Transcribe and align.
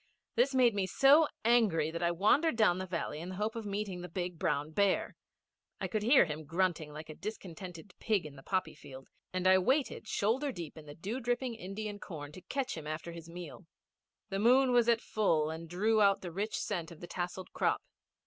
This 0.33 0.55
made 0.55 0.73
me 0.73 0.87
so 0.87 1.27
angry 1.45 1.91
that 1.91 2.01
I 2.01 2.09
wandered 2.09 2.55
down 2.55 2.79
the 2.79 2.87
valley 2.87 3.19
in 3.19 3.29
the 3.29 3.35
hope 3.35 3.55
of 3.55 3.67
meeting 3.67 4.01
the 4.01 4.09
big 4.09 4.39
brown 4.39 4.71
bear. 4.71 5.15
I 5.79 5.87
could 5.87 6.01
hear 6.01 6.25
him 6.25 6.43
grunting 6.45 6.91
like 6.91 7.07
a 7.07 7.13
discontented 7.13 7.93
pig 7.99 8.25
in 8.25 8.35
the 8.35 8.41
poppy 8.41 8.73
field, 8.73 9.09
and 9.31 9.45
I 9.45 9.59
waited 9.59 10.07
shoulder 10.07 10.51
deep 10.51 10.75
in 10.75 10.87
the 10.87 10.95
dew 10.95 11.19
dripping 11.19 11.53
Indian 11.53 11.99
corn 11.99 12.31
to 12.31 12.41
catch 12.41 12.75
him 12.75 12.87
after 12.87 13.11
his 13.11 13.29
meal. 13.29 13.67
The 14.29 14.39
moon 14.39 14.71
was 14.71 14.89
at 14.89 15.01
full 15.01 15.51
and 15.51 15.69
drew 15.69 16.01
out 16.01 16.21
the 16.21 16.31
rich 16.31 16.57
scent 16.57 16.89
of 16.89 16.99
the 16.99 17.05
tasselled 17.07 17.53
crop. 17.53 17.83